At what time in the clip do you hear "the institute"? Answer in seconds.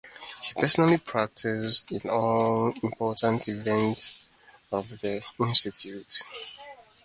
5.01-6.23